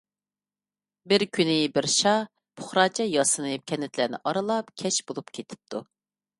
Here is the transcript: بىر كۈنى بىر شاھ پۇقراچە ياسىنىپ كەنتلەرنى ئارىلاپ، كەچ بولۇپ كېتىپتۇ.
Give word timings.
بىر 1.11 1.25
كۈنى 1.37 1.57
بىر 1.75 1.87
شاھ 1.97 2.25
پۇقراچە 2.61 3.07
ياسىنىپ 3.11 3.67
كەنتلەرنى 3.73 4.23
ئارىلاپ، 4.25 4.75
كەچ 4.85 5.01
بولۇپ 5.11 5.35
كېتىپتۇ. 5.41 5.87